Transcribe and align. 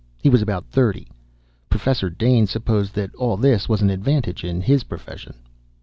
He 0.19 0.29
was 0.31 0.41
about 0.41 0.65
thirty. 0.65 1.11
Professor 1.69 2.09
Dane 2.09 2.47
supposed 2.47 2.95
that 2.95 3.13
all 3.13 3.37
this 3.37 3.69
was 3.69 3.83
an 3.83 3.91
advantage 3.91 4.43
in 4.43 4.61
his 4.61 4.83
profession. 4.83 5.35